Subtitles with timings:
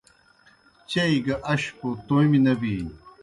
[0.89, 2.93] چیئی گی اشپوْ تومیْ نہ بِینیْ